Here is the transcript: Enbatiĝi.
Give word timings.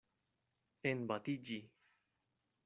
Enbatiĝi. 0.93 1.61